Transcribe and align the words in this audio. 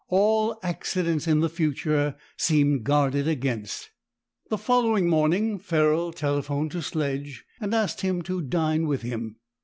All 0.09 0.57
accidents 0.63 1.27
in 1.27 1.41
the 1.41 1.47
future 1.49 2.15
seemed 2.35 2.85
guarded 2.85 3.27
against. 3.27 3.91
The 4.49 4.57
following 4.57 5.07
morning 5.07 5.59
Ferrol 5.59 6.11
telephoned 6.11 6.71
to 6.71 6.81
Sledge 6.81 7.45
and 7.59 7.75
asked 7.75 8.01
him 8.01 8.23
to 8.23 8.41
dine 8.41 8.87
with 8.87 9.03
him. 9.03 9.35